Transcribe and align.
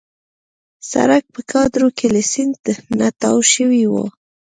سړک 0.91 1.23
په 1.33 1.41
کادور 1.51 1.85
کې 1.97 2.07
له 2.15 2.21
سیند 2.31 2.55
نه 2.99 3.07
تاو 3.21 3.37
شوی 3.53 3.83
وو. 3.91 4.05